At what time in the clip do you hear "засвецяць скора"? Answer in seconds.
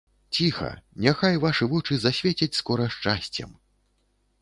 2.07-2.91